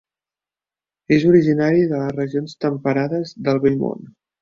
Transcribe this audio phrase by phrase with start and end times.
[1.17, 4.15] És originari de les regions temperades del Vell Món.